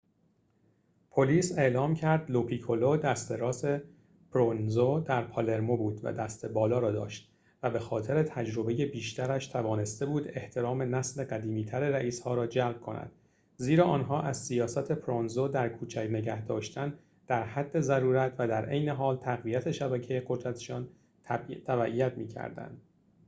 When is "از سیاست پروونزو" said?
14.21-15.47